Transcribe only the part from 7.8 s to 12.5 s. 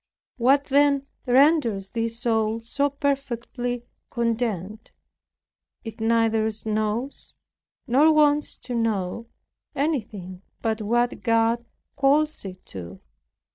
nor wants to know, anything but what God calls